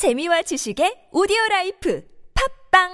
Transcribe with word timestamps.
재미와 0.00 0.40
지식의 0.40 1.12
오디오 1.12 1.36
라이프 1.50 2.02
팟빵 2.72 2.88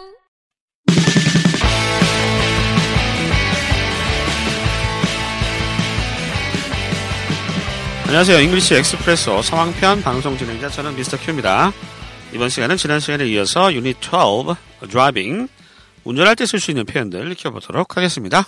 안녕하세요. 8.06 8.40
English 8.41 8.75
Expresso 8.75 9.41
상황편 9.40 10.03
방송 10.03 10.37
진행자 10.37 10.69
저는 10.71 10.96
Mr. 10.96 11.17
Q입니다. 11.19 11.72
이번 12.34 12.48
시간은 12.48 12.77
지난 12.77 12.98
시간에 12.98 13.25
이어서 13.29 13.73
유닛 13.73 13.98
12 14.02 14.57
driving 14.91 15.46
운전할 16.02 16.34
때 16.34 16.43
쓸 16.43 16.59
수 16.59 16.73
있는 16.73 16.84
표현들 16.86 17.30
익혀보도록 17.30 17.96
하겠습니다. 17.96 18.43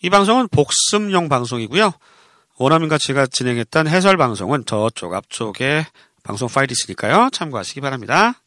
이 0.00 0.10
방송은 0.10 0.46
복습용 0.46 1.28
방송이고요. 1.28 1.92
원어민과 2.56 2.98
제가 2.98 3.26
진행했던 3.26 3.88
해설 3.88 4.16
방송은 4.16 4.64
저쪽 4.64 5.12
앞쪽에 5.12 5.86
방송 6.24 6.48
파일이 6.48 6.72
있으니까요. 6.72 7.28
참고하시기 7.32 7.80
바랍니다. 7.80 8.40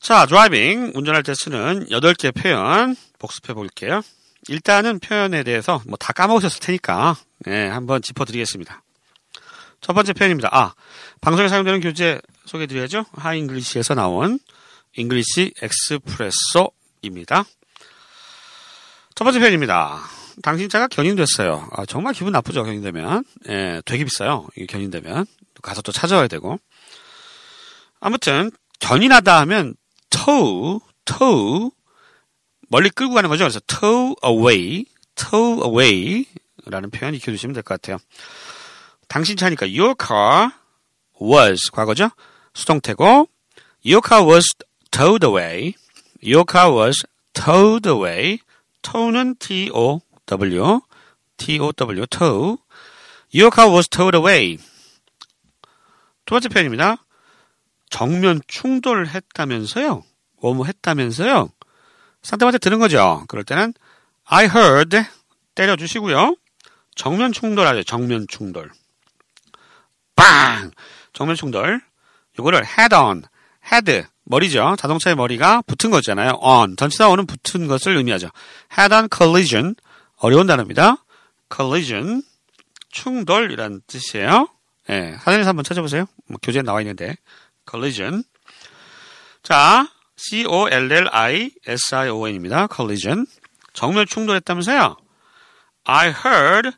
자, 0.00 0.26
driving 0.26 0.92
운전할 0.94 1.22
때 1.22 1.34
쓰는 1.34 1.86
8개 1.88 2.34
표현 2.34 2.96
복습해 3.18 3.54
볼게요. 3.54 4.02
일단은 4.48 4.98
표현에 4.98 5.42
대해서 5.44 5.80
뭐 5.86 5.96
다 5.98 6.12
까먹으셨을 6.12 6.60
테니까 6.60 7.16
네, 7.46 7.68
한번 7.68 8.02
짚어드리겠습니다. 8.02 8.82
첫 9.80 9.92
번째 9.92 10.12
표현입니다. 10.14 10.48
아, 10.52 10.74
방송에 11.20 11.48
사용되는 11.48 11.80
교재 11.80 12.20
소개해 12.46 12.66
드려야죠. 12.66 13.04
하잉글리시에서 13.12 13.94
나온 13.94 14.38
English 14.96 15.54
Expresso입니다. 15.62 17.44
첫 19.14 19.24
번째 19.24 19.38
표현입니다. 19.38 20.00
당신 20.42 20.68
차가 20.68 20.88
견인됐어요. 20.88 21.68
아, 21.72 21.86
정말 21.86 22.14
기분 22.14 22.32
나쁘죠, 22.32 22.64
견인되면. 22.64 23.24
예, 23.48 23.82
되게 23.84 24.04
비싸요. 24.04 24.48
이게 24.56 24.66
견인되면. 24.66 25.26
가서 25.62 25.82
또 25.82 25.92
찾아와야 25.92 26.28
되고. 26.28 26.58
아무튼, 28.00 28.50
견인하다 28.80 29.40
하면 29.40 29.74
tow, 30.10 30.80
tow, 31.04 31.70
멀리 32.68 32.90
끌고 32.90 33.14
가는 33.14 33.30
거죠. 33.30 33.44
그래서 33.44 33.60
tow 33.66 34.14
away, 34.24 34.84
tow 35.14 35.64
away 35.64 36.26
라는 36.66 36.90
표현 36.90 37.14
익혀주시면 37.14 37.54
될 37.54 37.62
것 37.62 37.80
같아요. 37.80 37.98
당신 39.08 39.36
차니까 39.36 39.66
your 39.66 39.94
car 39.98 40.50
was 41.20 41.70
과거죠. 41.70 42.10
수동태고 42.54 43.28
your 43.84 44.00
car 44.06 44.26
was 44.26 44.46
towed 44.90 45.24
away. 45.26 45.74
your 46.22 46.44
car 46.50 46.74
was 46.74 47.02
towed 47.32 47.88
away. 47.88 48.38
tow는 48.82 49.36
T-O-W, 50.26 50.80
T-O-W, 51.36 52.06
tow. 52.06 52.58
your 53.34 53.50
car 53.50 53.70
was 53.70 53.88
towed 53.88 54.16
away. 54.16 54.58
두 56.24 56.34
번째 56.34 56.48
표현입니다. 56.48 57.04
정면 57.90 58.40
충돌했다면서요? 58.46 60.04
뭐뭐 60.40 60.64
했다면서요? 60.64 61.50
상대방한테 62.22 62.58
들은 62.58 62.78
거죠. 62.78 63.24
그럴 63.28 63.44
때는 63.44 63.74
I 64.24 64.46
heard 64.46 65.04
때려주시고요. 65.54 66.36
정면 66.94 67.32
충돌하죠. 67.32 67.82
정면 67.82 68.26
충돌. 68.28 68.70
빵! 70.16 70.70
정면 71.12 71.36
충돌. 71.36 71.80
요거를 72.38 72.64
head 72.64 72.94
on, 72.94 73.24
head, 73.70 74.08
머리죠. 74.24 74.76
자동차의 74.78 75.16
머리가 75.16 75.62
붙은 75.62 75.90
거잖아요. 75.90 76.38
on, 76.40 76.76
전치사 76.76 77.10
on은 77.10 77.26
붙은 77.26 77.66
것을 77.66 77.96
의미하죠. 77.96 78.30
head 78.76 78.94
on 78.94 79.08
collision, 79.14 79.74
어려운 80.24 80.46
단어입니다. 80.46 81.04
collision, 81.54 82.22
충돌이란 82.88 83.82
뜻이에요. 83.86 84.48
예, 84.88 85.00
네, 85.00 85.18
사전에서 85.18 85.50
한번 85.50 85.64
찾아보세요. 85.64 86.06
뭐, 86.28 86.38
교재에 86.42 86.62
나와 86.62 86.80
있는데. 86.80 87.18
collision. 87.70 88.24
자, 89.42 89.86
C-O-L-L-I-S-I-O-N입니다. 90.16 92.68
collision. 92.74 93.26
정면 93.74 94.06
충돌했다면서요? 94.06 94.96
I 95.84 96.08
heard 96.08 96.70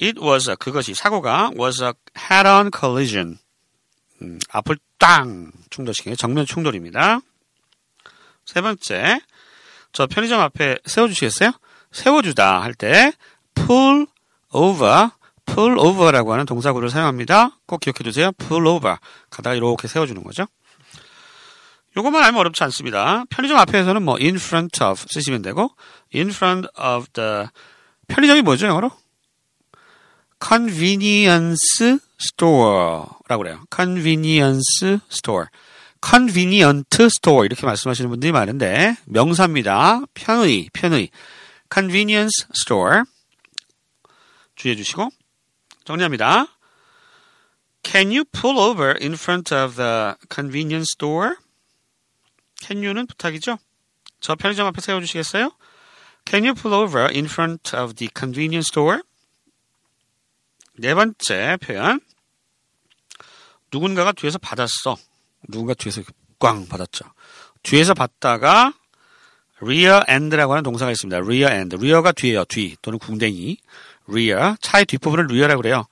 it 0.00 0.20
was 0.20 0.50
a, 0.50 0.56
그것이 0.56 0.94
사고가 0.94 1.52
was 1.56 1.84
a 1.84 1.92
head-on 2.18 2.72
collision. 2.76 3.38
음, 4.22 4.40
앞을 4.50 4.76
땅 4.98 5.52
충돌시키는 5.70 6.16
정면 6.16 6.46
충돌입니다. 6.46 7.20
세 8.44 8.60
번째, 8.60 9.20
저 9.92 10.08
편의점 10.08 10.40
앞에 10.40 10.78
세워주시겠어요? 10.84 11.52
세워주다 11.92 12.62
할 12.62 12.74
때 12.74 13.12
pull 13.54 14.06
over, 14.52 15.10
pull 15.46 15.78
over라고 15.78 16.32
하는 16.32 16.46
동사구를 16.46 16.90
사용합니다. 16.90 17.58
꼭 17.66 17.80
기억해 17.80 18.02
주세요. 18.04 18.32
pull 18.32 18.66
over. 18.66 18.96
가다가 19.30 19.54
이렇게 19.54 19.88
세워주는 19.88 20.22
거죠. 20.22 20.46
요것만 21.96 22.22
알면 22.24 22.40
어렵지 22.40 22.64
않습니다. 22.64 23.24
편의점 23.28 23.58
앞에서는 23.58 24.02
뭐 24.02 24.16
in 24.18 24.36
front 24.36 24.82
of 24.82 25.04
쓰시면 25.08 25.42
되고 25.42 25.70
in 26.14 26.28
front 26.28 26.68
of 26.80 27.06
the 27.12 27.46
편의점이 28.08 28.42
뭐죠 28.42 28.66
영어로? 28.66 28.90
convenience 30.42 31.98
store라고 32.18 33.38
그래요. 33.38 33.64
convenience 33.74 34.98
store. 35.10 35.46
convenient 36.04 37.02
store 37.04 37.44
이렇게 37.46 37.66
말씀하시는 37.66 38.10
분들이 38.10 38.32
많은데 38.32 38.96
명사입니다. 39.04 40.02
편의, 40.14 40.70
편의. 40.72 41.10
Convenience 41.72 42.46
store 42.54 43.02
주의해 44.56 44.76
주시고 44.76 45.10
정리합니다. 45.84 46.46
Can 47.82 48.08
you 48.08 48.24
pull 48.24 48.58
over 48.58 48.94
in 49.00 49.14
front 49.14 49.54
of 49.54 49.76
the 49.76 50.14
convenience 50.32 50.92
store? 50.94 51.34
Can 52.60 52.84
you는 52.84 53.06
부탁이죠. 53.06 53.58
저 54.20 54.36
편의점 54.36 54.66
앞에 54.68 54.80
세워 54.80 55.00
주시겠어요? 55.00 55.50
Can 56.24 56.44
you 56.44 56.54
pull 56.54 56.74
over 56.74 57.12
in 57.12 57.24
front 57.24 57.74
of 57.76 57.94
the 57.94 58.08
convenience 58.16 58.68
store? 58.68 59.00
네 60.78 60.94
번째 60.94 61.58
표현. 61.60 62.00
누군가가 63.72 64.12
뒤에서 64.12 64.38
받았어. 64.38 64.96
누군가 65.48 65.74
뒤에서 65.74 66.02
꽝 66.38 66.68
받았죠. 66.68 67.04
뒤에서 67.62 67.94
받다가 67.94 68.72
rear 69.62 70.02
end라고 70.08 70.52
하는 70.52 70.62
동사가 70.62 70.90
있습니다. 70.90 71.16
rear 71.18 71.52
end. 71.52 71.76
rear가 71.76 72.12
뒤에요. 72.12 72.44
뒤 72.44 72.76
또는 72.82 72.98
궁뎅이. 72.98 73.56
rear. 74.08 74.56
차의 74.60 74.86
뒷부분을 74.86 75.26
rear라고 75.26 75.62
그래요. 75.62 75.84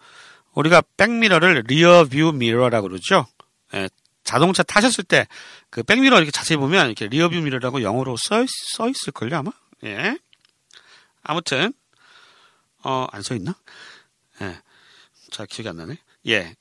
우리가 0.55 0.83
백미러를 0.97 1.63
rear 1.67 2.09
view 2.09 2.35
mirror라고 2.35 2.89
그러죠. 2.89 3.27
예, 3.75 3.89
자동차 4.25 4.63
타셨을 4.63 5.05
때 5.05 5.27
그 5.71 5.85
백미러 5.85 6.17
이렇게 6.17 6.33
자세히 6.33 6.57
보면 6.59 6.87
이렇게 6.87 7.07
rear 7.07 7.29
view 7.29 7.37
mirror라고 7.41 7.83
영어로 7.83 8.17
써, 8.17 8.45
써 8.75 8.89
있을걸요, 8.89 9.37
아마? 9.37 9.53
예. 9.85 10.19
아무튼, 11.23 11.73
어, 12.83 13.07
안 13.13 13.23
써 13.23 13.37
있나? 13.37 13.55
예. 14.43 14.59
자, 15.31 15.47
기억이 15.47 15.69
안 15.69 15.77
나네. 15.77 15.97
예. 16.27 16.57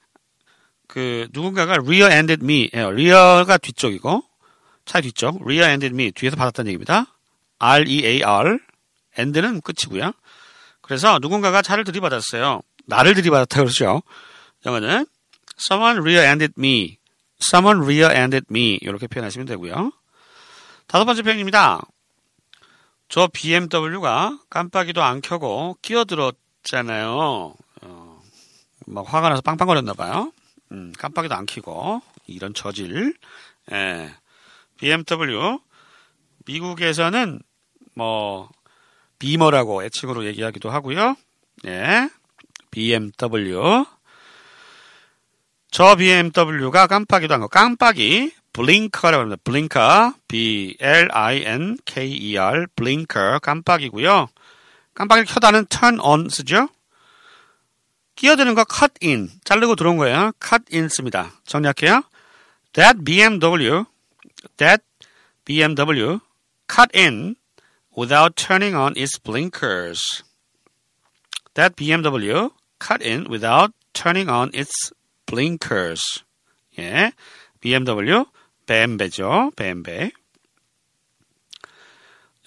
그, 0.87 1.27
누군가가 1.31 1.73
rear-ended 1.77 2.43
me. 2.43 2.69
예, 2.73 2.81
rear가 2.81 3.57
뒤쪽이고, 3.57 4.23
차 4.89 5.01
뒤쪽, 5.01 5.39
rear-ended 5.43 5.93
me. 5.93 6.11
뒤에서 6.11 6.35
받았다는 6.35 6.69
얘기입니다. 6.69 7.05
R-E-A-R. 7.59 8.57
end는 9.19 9.61
끝이고요. 9.61 10.13
그래서 10.81 11.19
누군가가 11.21 11.61
차를 11.61 11.83
들이받았어요. 11.83 12.63
나를 12.87 13.13
들이받았다 13.13 13.59
그러죠. 13.59 14.01
영어는 14.65 15.05
someone 15.59 15.99
rear-ended 15.99 16.53
me. 16.57 16.97
someone 17.39 17.85
rear-ended 17.85 18.47
me. 18.49 18.79
이렇게 18.81 19.05
표현하시면 19.05 19.45
되고요. 19.45 19.91
다섯 20.87 21.05
번째 21.05 21.21
표현입니다. 21.21 21.81
저 23.09 23.27
BMW가 23.31 24.39
깜빡이도 24.49 25.03
안 25.03 25.21
켜고 25.21 25.77
끼어들었잖아요. 25.83 27.53
어, 27.81 28.21
막 28.87 29.13
화가 29.13 29.29
나서 29.29 29.41
빵빵거렸나 29.41 29.93
봐요. 29.93 30.33
음, 30.71 30.93
깜빡이도 30.97 31.35
안 31.35 31.45
켜고 31.45 32.01
이런 32.25 32.55
저질. 32.55 33.13
예. 33.71 34.15
BMW 34.79 35.59
미국에서는 36.45 37.41
뭐 37.95 38.49
비머라고 39.19 39.83
애칭으로 39.83 40.25
얘기하기도 40.25 40.69
하고요. 40.69 41.15
예. 41.65 42.09
BMW 42.71 43.85
저 45.71 45.95
BMW가 45.95 46.87
깜빡이도 46.87 47.33
안 47.33 47.41
거. 47.41 47.47
깜빡이 47.47 48.33
블링커라고 48.53 49.21
합니다. 49.21 49.39
블링커 49.43 50.13
B-L-I-N-K-E-R 50.27 51.07
블링커 52.75 53.39
깜빡이고요. 53.39 54.27
깜빡이를 54.95 55.27
켜다는 55.27 55.65
turn 55.67 55.99
on 55.99 56.29
쓰죠. 56.29 56.69
끼어드는 58.15 58.55
거 58.55 58.65
cut 58.69 58.93
in 59.03 59.29
자르고 59.43 59.75
들어온 59.75 59.97
거예요. 59.97 60.31
cut 60.43 60.63
in 60.73 60.89
씁니다. 60.89 61.31
정리할게요. 61.45 62.01
That 62.73 63.03
BMW 63.03 63.85
that 64.57 64.81
BMW 65.45 66.21
cut 66.67 66.89
in 66.93 67.35
without 67.95 68.35
turning 68.35 68.75
on 68.75 68.93
its 68.95 69.17
blinkers. 69.19 70.23
That 71.55 71.75
BMW 71.75 72.51
cut 72.79 73.01
in 73.01 73.29
without 73.29 73.71
turning 73.93 74.29
on 74.29 74.51
its 74.53 74.93
blinkers. 75.25 76.23
예. 76.77 77.11
BMW, 77.61 78.25
뱀배죠. 78.65 79.51
뱀배. 79.55 80.11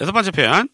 여섯 0.00 0.12
번째 0.12 0.30
표현. 0.30 0.68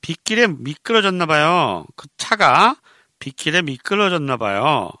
빗길에 0.00 0.46
미끄러졌나 0.46 1.26
봐요. 1.26 1.86
그 1.96 2.06
차가 2.16 2.76
빗길에 3.18 3.62
미끄러졌나 3.62 4.36
봐요. 4.36 4.92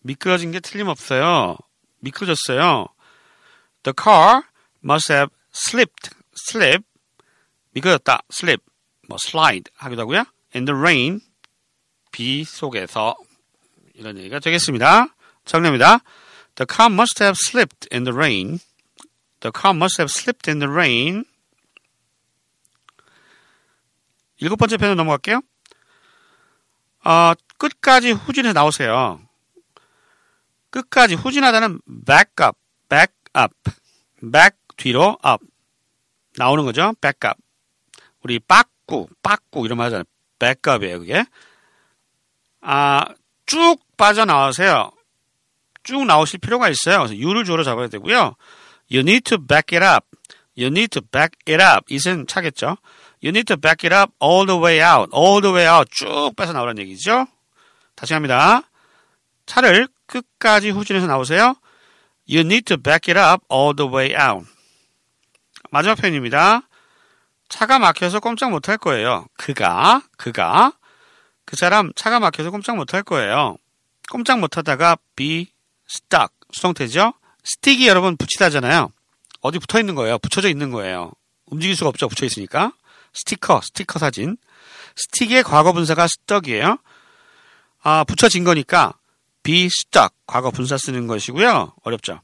미끄러진 0.00 0.50
게 0.50 0.60
틀림없어요. 0.60 1.56
미끄러졌어요. 2.00 2.88
The 3.84 3.94
car 3.96 4.42
must 4.84 5.12
have 5.12 5.30
slipped, 5.52 6.10
slip, 6.34 6.84
미끄러졌다, 7.72 8.20
slip, 8.32 8.62
뭐 9.08 9.18
slide 9.20 9.72
하기도 9.76 10.02
하고요. 10.02 10.24
In 10.54 10.64
the 10.64 10.78
rain, 10.78 11.20
비 12.12 12.44
속에서 12.44 13.14
이런 13.94 14.18
얘기가 14.18 14.38
되겠습니다. 14.38 15.14
정리합니다. 15.44 16.00
The 16.56 16.66
car 16.68 16.92
must 16.92 17.22
have 17.22 17.36
slipped 17.46 17.88
in 17.92 18.04
the 18.04 18.14
rain. 18.14 18.58
The 19.40 19.52
car 19.54 19.74
must 19.74 20.00
have 20.00 20.10
slipped 20.10 20.50
in 20.50 20.58
the 20.58 20.70
rain. 20.70 21.24
일곱 24.38 24.56
번째 24.56 24.76
편으로 24.76 24.94
넘어갈게요. 24.96 25.42
어, 27.04 27.32
끝까지 27.58 28.12
후진해서 28.12 28.52
나오세요. 28.52 29.20
끝까지 30.70 31.14
후진하다는 31.14 31.80
back 32.06 32.32
up, 32.42 32.58
back 32.88 33.14
up, 33.36 33.54
back 34.22 34.59
뒤로 34.80 35.18
up 35.24 35.44
나오는 36.38 36.64
거죠. 36.64 36.94
back 37.00 37.28
up. 37.28 37.40
우리 38.22 38.38
빠꾸, 38.38 39.08
빠꾸 39.22 39.64
이런 39.64 39.78
말 39.78 39.86
하잖아요. 39.86 40.04
back 40.38 40.74
up이에요, 40.74 40.98
그게. 41.00 41.24
아, 42.62 43.04
쭉 43.46 43.76
빠져나오세요. 43.96 44.90
쭉 45.82 46.04
나오실 46.04 46.40
필요가 46.40 46.68
있어요. 46.68 46.98
그래서 46.98 47.14
you를 47.14 47.44
주어로 47.44 47.62
잡아야 47.62 47.88
되고요. 47.88 48.36
You 48.90 49.00
need 49.00 49.22
to 49.22 49.38
back 49.38 49.76
it 49.76 49.84
up. 49.84 50.06
You 50.56 50.68
need 50.68 50.88
to 50.88 51.02
back 51.02 51.32
it 51.46 51.62
up. 51.62 51.84
이은 51.90 52.26
차겠죠. 52.26 52.76
You 53.22 53.30
need 53.30 53.44
to 53.44 53.56
back 53.56 53.86
it 53.86 53.94
up 53.94 54.12
all 54.22 54.46
the 54.46 54.58
way 54.58 54.80
out. 54.80 55.10
all 55.14 55.40
the 55.40 55.54
way 55.54 55.68
out. 55.68 55.90
쭉 55.90 56.32
빼서 56.36 56.52
나오라는 56.52 56.82
얘기죠. 56.82 57.26
다시 57.94 58.14
합니다. 58.14 58.62
차를 59.46 59.88
끝까지 60.06 60.70
후진해서 60.70 61.06
나오세요. 61.06 61.54
You 62.28 62.40
need 62.40 62.62
to 62.64 62.76
back 62.76 63.12
it 63.12 63.18
up 63.18 63.44
all 63.50 63.74
the 63.74 63.90
way 63.90 64.14
out. 64.14 64.46
마지막 65.70 65.94
표현입니다. 65.96 66.62
차가 67.48 67.78
막혀서 67.78 68.20
꼼짝 68.20 68.50
못할 68.50 68.78
거예요. 68.78 69.26
그가, 69.36 70.02
그가, 70.16 70.72
그 71.44 71.56
사람 71.56 71.92
차가 71.96 72.20
막혀서 72.20 72.50
꼼짝 72.50 72.76
못할 72.76 73.02
거예요. 73.02 73.56
꼼짝 74.10 74.38
못하다가 74.38 74.96
be 75.16 75.48
stuck, 75.88 76.28
수동태죠. 76.52 77.14
스틱이 77.44 77.88
여러분 77.88 78.16
붙이다잖아요. 78.16 78.92
어디 79.40 79.58
붙어 79.58 79.80
있는 79.80 79.94
거예요. 79.94 80.18
붙여져 80.18 80.48
있는 80.48 80.70
거예요. 80.70 81.12
움직일 81.46 81.74
수가 81.76 81.88
없죠. 81.88 82.08
붙여 82.08 82.26
있으니까. 82.26 82.72
스티커, 83.12 83.60
스티커 83.62 83.98
사진. 83.98 84.36
스틱의 84.96 85.42
과거 85.42 85.72
분사가 85.72 86.04
stuck이에요. 86.04 86.78
아, 87.82 88.04
붙여진 88.04 88.44
거니까 88.44 88.94
be 89.42 89.66
stuck, 89.66 90.14
과거 90.26 90.50
분사 90.50 90.76
쓰는 90.76 91.06
것이고요. 91.06 91.74
어렵죠. 91.82 92.20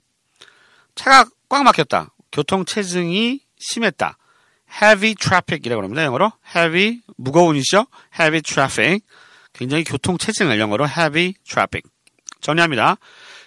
차가 0.95 1.25
꽉 1.49 1.63
막혔다. 1.63 2.11
교통 2.37 2.67
체증이 2.67 3.41
심했다. 3.59 4.19
heavy 4.71 5.15
traffic이라고 5.15 5.83
합니다. 5.83 6.05
영어로 6.05 6.33
heavy 6.55 7.00
무거운이죠. 7.17 7.87
heavy 8.21 8.43
traffic. 8.43 9.00
굉장히 9.55 9.85
교통 9.85 10.19
체증을 10.19 10.61
영어로 10.61 10.87
heavy 10.87 11.33
traffic. 11.49 11.91
정리합니다. 12.43 12.99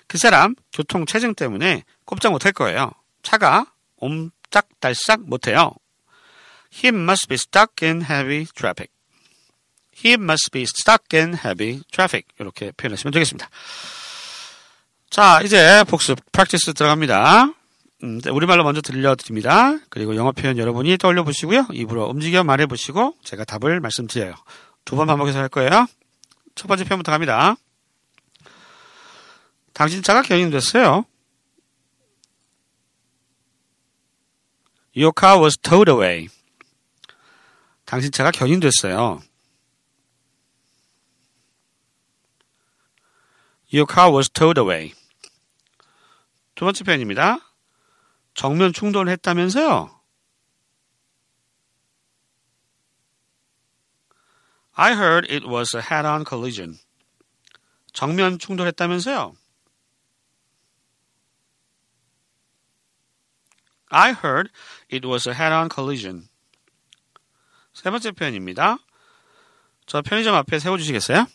그 0.07 0.17
사람 0.17 0.55
교통 0.73 1.05
체증 1.05 1.35
때문에 1.35 1.83
꼼짝 2.03 2.31
못할 2.31 2.51
거예요. 2.51 2.91
차가 3.21 3.67
옴짝달싹 3.97 5.21
못해요. 5.21 5.71
He 6.73 6.87
must 6.87 7.27
be 7.27 7.35
stuck 7.35 7.87
in 7.87 8.01
heavy 8.01 8.47
traffic. 8.55 8.91
He 10.03 10.13
must 10.13 10.49
be 10.49 10.63
stuck 10.63 11.15
in 11.15 11.35
heavy 11.35 11.83
traffic. 11.91 12.25
이렇게 12.39 12.71
표현하시면 12.71 13.11
되겠습니다. 13.11 13.51
자, 15.11 15.41
이제 15.43 15.83
복습 15.87 16.31
프랙티스 16.31 16.73
들어갑니다. 16.73 17.58
음, 18.03 18.21
우리말로 18.31 18.63
먼저 18.63 18.81
들려드립니다. 18.81 19.77
그리고 19.89 20.15
영어 20.15 20.31
표현 20.31 20.57
여러분이 20.57 20.97
떠올려 20.97 21.23
보시고요. 21.23 21.67
입으로 21.73 22.05
움직여 22.07 22.43
말해 22.43 22.65
보시고 22.65 23.15
제가 23.23 23.43
답을 23.43 23.79
말씀드려요. 23.81 24.35
두 24.85 24.95
번 24.95 25.07
반복해서 25.07 25.39
할 25.39 25.49
거예요. 25.49 25.85
첫 26.55 26.67
번째 26.67 26.85
표현부터 26.85 27.11
갑니다. 27.11 27.55
당신 29.73 30.01
차가 30.01 30.21
견인됐어요. 30.21 31.05
Your 34.95 35.11
car 35.17 35.39
was 35.41 35.57
towed 35.57 35.91
away. 35.91 36.27
당신 37.85 38.11
차가 38.11 38.31
견인됐어요. 38.31 39.21
Your 43.71 43.85
car 43.87 44.11
was 44.13 44.29
towed 44.29 44.59
away. 44.59 44.93
두 46.55 46.65
번째 46.65 46.83
표현입니다. 46.83 47.48
정면 48.39 48.71
충돌을 48.71 49.11
했다면서요? 49.11 49.99
I 54.71 54.93
heard 54.93 55.29
it 55.29 55.45
was 55.45 55.75
a 55.75 55.83
head-on 55.83 56.23
collision. 56.25 56.79
정면 57.91 58.39
충돌했다면서요? 58.39 59.35
I 63.89 64.13
heard 64.13 64.49
it 64.89 65.05
was 65.05 65.27
a 65.27 65.35
head-on 65.35 65.67
collision. 65.69 66.29
세 67.73 67.91
번째 67.91 68.11
표현입니다. 68.11 68.77
저 69.85 70.01
편의점 70.01 70.33
앞에 70.35 70.59
세워주시겠어요? 70.59 71.27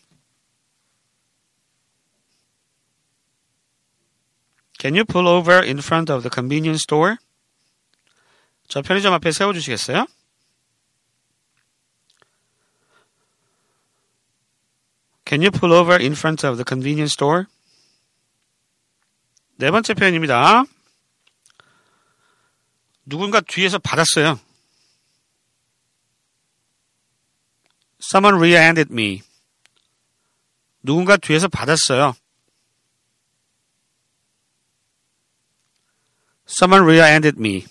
Can 4.85 4.93
you 4.93 5.03
pull 5.03 5.27
over 5.27 5.63
in 5.63 5.79
front 5.81 6.11
of 6.11 6.21
the 6.21 6.29
convenience 6.29 6.83
store? 6.83 7.17
저 8.67 8.83
편의점 8.83 9.13
앞에 9.13 9.31
세워주시겠어요? 9.31 10.05
Can 15.27 15.41
you 15.41 15.49
pull 15.49 15.73
over 15.73 15.99
in 15.99 16.11
front 16.11 16.45
of 16.45 16.57
the 16.57 16.63
convenience 16.63 17.13
store? 17.13 17.45
네 19.55 19.71
번째 19.71 19.95
표현입니다. 19.95 20.65
누군가 23.07 23.41
뒤에서 23.41 23.79
받았어요. 23.79 24.39
Someone 28.03 28.37
rear-ended 28.37 28.93
me. 28.93 29.23
누군가 30.83 31.17
뒤에서 31.17 31.47
받았어요. 31.47 32.13
Someone 36.47 36.83
rear-ended 36.83 37.39
me. 37.39 37.65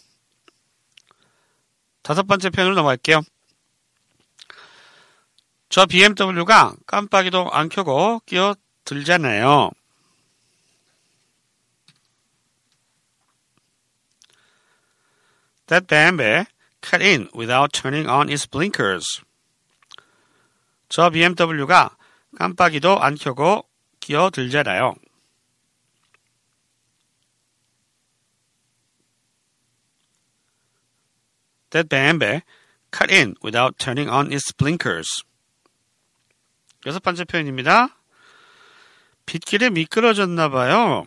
다섯 2.02 2.24
번째 2.24 2.50
표현으로 2.50 2.74
넘어갈게요. 2.74 3.22
저 5.68 5.86
BMW가 5.86 6.76
깜빡이도 6.86 7.50
안 7.50 7.68
켜고 7.68 8.20
끼어들잖아요. 8.26 9.70
That 15.66 15.86
BMW 15.86 16.44
cut 16.82 17.02
in 17.02 17.30
without 17.34 17.72
turning 17.72 18.08
on 18.08 18.28
its 18.28 18.46
blinkers. 18.46 19.22
저 20.88 21.10
BMW가 21.10 21.96
깜빡이도 22.38 23.00
안 23.00 23.14
켜고 23.16 23.66
끼어들잖아요. 24.00 24.94
That 31.74 31.88
BMW 31.88 32.42
cut 32.92 33.10
in 33.10 33.34
without 33.42 33.80
turning 33.80 34.08
on 34.08 34.32
its 34.32 34.52
blinkers. 34.52 35.24
여섯 36.86 37.02
번째 37.02 37.24
표현입니다. 37.24 37.88
빗길에 39.26 39.70
미끄러졌나 39.70 40.48
봐요. 40.50 41.04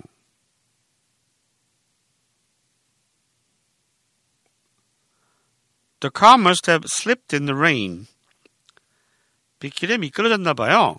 The 6.01 6.11
car 6.13 6.37
must 6.37 6.69
have 6.69 6.83
slipped 6.85 7.33
in 7.33 7.45
the 7.45 7.55
rain. 7.55 8.07
빗길에 9.59 9.97
미끄러졌나 9.97 10.53
봐요. 10.53 10.97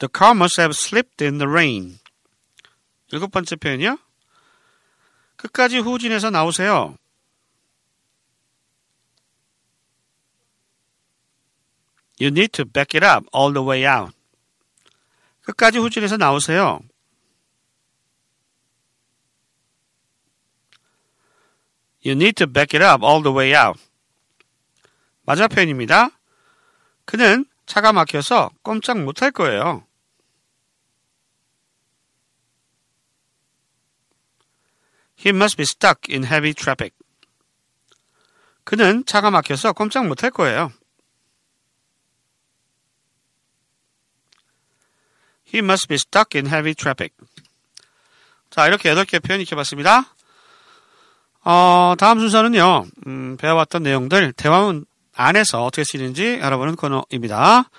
The 0.00 0.10
car 0.14 0.32
must 0.32 0.60
have 0.60 0.76
slipped 0.76 1.24
in 1.24 1.38
the 1.38 1.50
rain. 1.50 1.98
일곱 3.10 3.30
번째 3.30 3.56
표현이요. 3.56 4.05
끝까지 5.46 5.78
후진해서 5.78 6.30
나오세요. 6.30 6.96
You 12.18 12.28
need 12.28 12.48
to 12.52 12.64
back 12.64 12.98
it 12.98 13.04
up 13.04 13.26
all 13.34 13.52
the 13.52 13.66
way 13.66 13.86
out. 13.86 14.12
끝까지 15.42 15.78
후진해서 15.78 16.16
나오세요. 16.16 16.80
You 22.04 22.12
need 22.12 22.32
to 22.34 22.46
back 22.46 22.76
it 22.76 22.84
up 22.84 23.04
all 23.04 23.22
the 23.22 23.36
way 23.36 23.54
out. 23.54 23.80
맞아 25.22 25.46
표현입니다. 25.46 26.10
그는 27.04 27.44
차가 27.66 27.92
막혀서 27.92 28.50
꼼짝 28.62 29.02
못할 29.02 29.30
거예요. 29.30 29.85
He 35.18 35.30
must 35.30 35.56
be 35.56 35.62
stuck 35.62 36.12
in 36.12 36.24
heavy 36.24 36.54
traffic. 36.54 36.94
그는 38.64 39.04
차가 39.06 39.30
막혀서 39.30 39.72
꼼짝 39.72 40.06
못할 40.06 40.30
거예요. 40.30 40.72
He 45.52 45.60
must 45.60 45.88
be 45.88 45.94
stuck 45.96 46.36
in 46.36 46.46
heavy 46.46 46.74
traffic. 46.74 47.14
자, 48.50 48.66
이렇게 48.66 48.92
8개 48.92 49.22
표현 49.22 49.40
익혀봤습니다. 49.40 50.14
어, 51.44 51.94
다음 51.98 52.18
순서는요, 52.18 52.86
음, 53.06 53.36
배워왔던 53.36 53.84
내용들, 53.84 54.32
대화문 54.32 54.84
안에서 55.14 55.64
어떻게 55.64 55.84
쓰이는지 55.84 56.40
알아보는 56.42 56.74
코너입니다. 56.76 57.70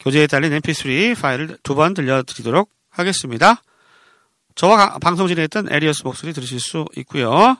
교재에 0.00 0.26
달린 0.26 0.52
mp3 0.58 1.20
파일을 1.20 1.58
두 1.62 1.74
번 1.74 1.94
들려드리도록 1.94 2.70
하겠습니다. 2.90 3.62
저와 4.54 4.98
방송 4.98 5.26
진행했던 5.28 5.72
에리어스 5.72 6.02
목소리 6.04 6.32
들으실 6.32 6.60
수 6.60 6.84
있고요. 6.96 7.56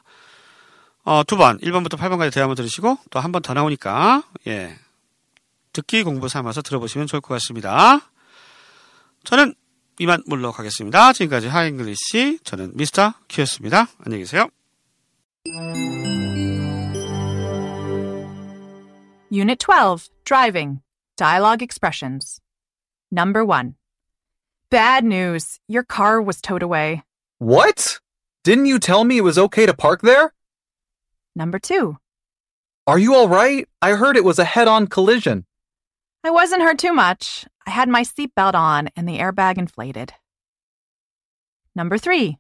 어, 1.05 1.23
두 1.25 1.37
번, 1.37 1.59
1번부터 1.59 1.97
8번까지 1.99 2.33
대화 2.33 2.45
한번 2.45 2.55
들으시고 2.57 2.99
또 3.11 3.19
한 3.21 3.33
번 3.33 3.43
더 3.43 3.55
나오니까 3.55 4.23
예. 4.47 4.77
듣기 5.73 6.03
공부 6.03 6.29
삼아서 6.29 6.63
들어보시면 6.63 7.07
좋을 7.07 7.21
것 7.21 7.35
같습니다. 7.35 7.99
저는 9.25 9.55
이만 9.99 10.23
물러가겠습니다. 10.27 11.13
지금까지 11.15 11.49
하잉글리시 11.49 12.41
저는 12.45 12.73
미스터 12.75 13.15
큐였습니다. 13.29 13.87
안녕히 14.05 14.23
계세요. 14.25 14.49
Unit 19.31 19.59
12 19.59 20.11
Driving 20.25 20.81
Dialogue 21.17 21.63
Expressions. 21.63 22.41
Number 23.11 23.45
1. 23.45 23.75
Bad 24.73 25.05
news. 25.05 25.61
Your 25.69 25.83
car 25.83 26.23
was 26.23 26.41
towed 26.41 26.63
away. 26.63 27.03
What? 27.39 28.01
Didn't 28.43 28.65
you 28.65 28.79
tell 28.79 29.05
me 29.05 29.19
it 29.19 29.21
was 29.21 29.37
okay 29.37 29.67
to 29.67 29.75
park 29.75 30.01
there? 30.01 30.33
Number 31.37 31.59
2. 31.59 31.99
Are 32.87 32.99
you 32.99 33.15
all 33.15 33.29
right? 33.29 33.69
I 33.83 33.91
heard 33.91 34.17
it 34.17 34.25
was 34.25 34.39
a 34.39 34.47
head 34.47 34.69
on 34.69 34.87
collision. 34.87 35.45
I 36.25 36.31
wasn't 36.31 36.63
hurt 36.63 36.79
too 36.79 36.95
much. 36.95 37.45
I 37.67 37.71
had 37.71 37.91
my 37.91 38.03
seatbelt 38.03 38.55
on 38.55 38.89
and 38.97 39.07
the 39.07 39.19
airbag 39.19 39.59
inflated. 39.59 40.15
Number 41.77 41.99
3. 41.99 42.39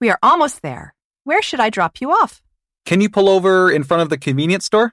We 0.00 0.10
are 0.10 0.18
almost 0.24 0.62
there. 0.62 0.96
Where 1.22 1.40
should 1.40 1.60
I 1.60 1.70
drop 1.70 2.00
you 2.00 2.10
off? 2.10 2.42
Can 2.84 3.00
you 3.00 3.08
pull 3.08 3.28
over 3.28 3.70
in 3.70 3.84
front 3.84 4.02
of 4.02 4.10
the 4.10 4.18
convenience 4.18 4.64
store? 4.64 4.92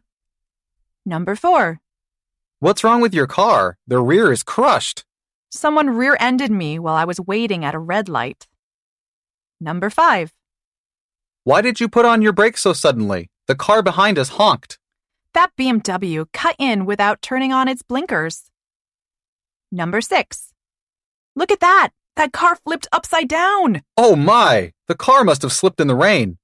Number 1.08 1.36
4. 1.36 1.80
What's 2.60 2.84
wrong 2.84 3.02
with 3.02 3.16
your 3.16 3.26
car? 3.26 3.80
The 3.88 4.00
rear 4.00 4.32
is 4.32 4.44
crushed. 4.44 5.05
Someone 5.56 5.92
rear 5.92 6.18
ended 6.20 6.52
me 6.52 6.78
while 6.80 6.96
I 6.96 7.06
was 7.06 7.18
waiting 7.22 7.64
at 7.64 7.74
a 7.74 7.80
red 7.80 8.10
light. 8.10 8.46
Number 9.62 9.90
5. 9.90 10.34
Why 11.46 11.62
did 11.62 11.80
you 11.80 11.88
put 11.88 12.04
on 12.06 12.22
your 12.22 12.34
brakes 12.34 12.62
so 12.62 12.74
suddenly? 12.74 13.30
The 13.48 13.56
car 13.56 13.82
behind 13.82 14.20
us 14.20 14.30
honked. 14.30 14.80
That 15.34 15.52
BMW 15.58 16.26
cut 16.34 16.58
in 16.60 16.86
without 16.86 17.22
turning 17.22 17.54
on 17.54 17.70
its 17.70 17.84
blinkers. 17.84 18.52
Number 19.72 20.02
6. 20.02 20.52
Look 21.38 21.52
at 21.52 21.62
that! 21.62 21.92
That 22.18 22.34
car 22.34 22.58
flipped 22.58 22.88
upside 22.92 23.30
down! 23.30 23.82
Oh 23.96 24.18
my! 24.18 24.74
The 24.90 24.96
car 24.96 25.24
must 25.24 25.42
have 25.42 25.54
slipped 25.54 25.80
in 25.80 25.88
the 25.88 25.96
rain. 25.96 26.38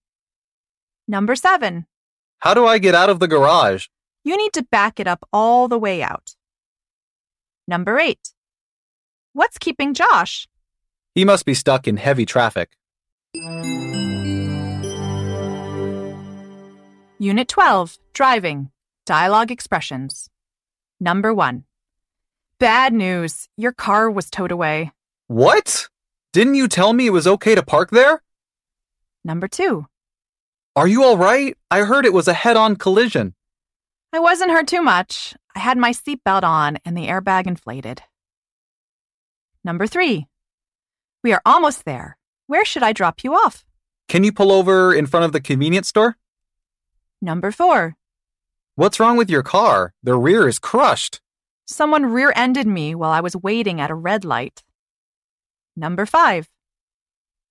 Number 1.06 1.36
7. 1.36 1.86
How 2.40 2.54
do 2.54 2.66
I 2.66 2.78
get 2.78 2.96
out 2.96 3.10
of 3.10 3.20
the 3.20 3.28
garage? 3.28 3.88
You 4.24 4.38
need 4.38 4.54
to 4.54 4.64
back 4.64 5.02
it 5.02 5.08
up 5.08 5.28
all 5.34 5.68
the 5.68 5.80
way 5.80 6.02
out. 6.02 6.36
Number 7.68 8.00
8. 8.00 8.18
What's 9.34 9.58
keeping 9.58 9.94
Josh? 9.94 10.48
He 11.16 11.24
must 11.24 11.46
be 11.46 11.54
stuck 11.54 11.88
in 11.88 11.96
heavy 11.98 12.26
traffic. 12.26 12.76
Unit 17.18 17.48
12 17.48 17.98
Driving 18.14 18.72
Dialogue 19.06 19.50
Expressions. 19.52 20.30
Number 21.00 21.34
1. 21.34 21.64
Bad 22.60 22.94
news. 22.94 23.48
Your 23.56 23.72
car 23.72 24.12
was 24.12 24.30
towed 24.30 24.52
away. 24.52 24.92
What? 25.28 25.88
Didn't 26.34 26.56
you 26.56 26.68
tell 26.68 26.92
me 26.92 27.08
it 27.08 27.12
was 27.12 27.28
okay 27.28 27.56
to 27.56 27.64
park 27.64 27.90
there? 27.92 28.22
Number 29.24 29.48
2. 29.48 29.86
Are 30.76 30.88
you 30.88 31.04
all 31.06 31.18
right? 31.18 31.56
I 31.70 31.80
heard 31.82 32.06
it 32.06 32.14
was 32.14 32.28
a 32.28 32.34
head 32.34 32.58
on 32.58 32.76
collision. 32.76 33.36
I 34.12 34.20
wasn't 34.20 34.52
hurt 34.52 34.68
too 34.68 34.82
much. 34.82 35.36
I 35.56 35.60
had 35.60 35.78
my 35.78 35.92
seatbelt 35.92 36.44
on 36.44 36.80
and 36.84 36.98
the 36.98 37.08
airbag 37.08 37.48
inflated. 37.48 38.02
Number 39.64 39.86
3. 39.88 40.26
We 41.24 41.34
are 41.34 41.42
almost 41.46 41.86
there. 41.86 42.18
Where 42.48 42.66
should 42.66 42.84
I 42.84 42.94
drop 42.94 43.24
you 43.24 43.34
off? 43.36 43.64
Can 44.08 44.24
you 44.24 44.32
pull 44.32 44.52
over 44.52 44.94
in 44.94 45.06
front 45.06 45.26
of 45.26 45.32
the 45.34 45.42
convenience 45.42 45.88
store? 45.88 46.18
Number 47.22 47.52
4. 47.52 47.96
What's 48.76 49.00
wrong 49.00 49.18
with 49.18 49.30
your 49.30 49.44
car? 49.44 49.94
The 50.02 50.16
rear 50.16 50.48
is 50.48 50.58
crushed. 50.58 51.22
Someone 51.66 52.08
rear 52.08 52.34
ended 52.36 52.66
me 52.68 52.96
while 52.96 53.12
I 53.12 53.22
was 53.22 53.36
waiting 53.36 53.80
at 53.80 53.92
a 53.92 53.96
red 53.96 54.26
light. 54.26 54.64
Number 55.76 56.06
5. 56.06 56.50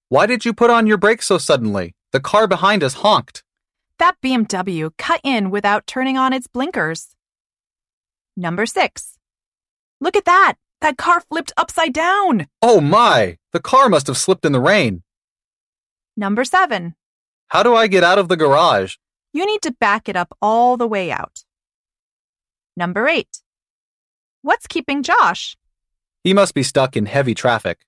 Why 0.09 0.27
did 0.27 0.45
you 0.45 0.53
put 0.53 0.71
on 0.71 0.89
your 0.89 0.99
brakes 0.99 1.27
so 1.27 1.39
suddenly? 1.39 1.95
The 2.11 2.21
car 2.21 2.49
behind 2.49 2.83
us 2.83 2.95
honked. 2.95 3.45
That 3.99 4.17
BMW 4.23 4.91
cut 4.99 5.21
in 5.23 5.51
without 5.51 5.87
turning 5.87 6.19
on 6.19 6.33
its 6.33 6.49
blinkers. 6.49 7.15
Number 8.37 8.67
6. 8.67 9.19
Look 10.01 10.17
at 10.17 10.25
that! 10.25 10.55
That 10.81 10.97
car 10.97 11.21
flipped 11.21 11.53
upside 11.57 11.93
down! 11.93 12.47
Oh 12.63 12.81
my! 12.81 13.37
The 13.53 13.61
car 13.61 13.89
must 13.89 14.07
have 14.07 14.17
slipped 14.17 14.45
in 14.45 14.53
the 14.53 14.61
rain. 14.61 15.03
Number 16.17 16.45
7. 16.45 16.95
How 17.49 17.63
do 17.63 17.75
I 17.75 17.87
get 17.87 18.05
out 18.05 18.19
of 18.19 18.29
the 18.29 18.37
garage? 18.37 18.97
You 19.33 19.47
need 19.47 19.63
to 19.63 19.73
back 19.79 20.09
it 20.09 20.17
up 20.17 20.37
all 20.41 20.77
the 20.77 20.89
way 20.89 21.11
out. 21.11 21.45
Number 22.77 23.07
8. 23.07 23.43
What's 24.43 24.67
keeping 24.67 25.03
Josh? 25.03 25.57
He 26.25 26.33
must 26.33 26.55
be 26.55 26.63
stuck 26.63 26.97
in 26.97 27.07
heavy 27.07 27.35
traffic. 27.35 27.81